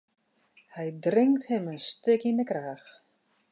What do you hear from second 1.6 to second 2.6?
in stik yn 'e